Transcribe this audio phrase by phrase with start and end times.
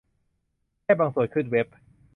[0.81, 1.67] แค่บางส่วนขึ้นเว็บ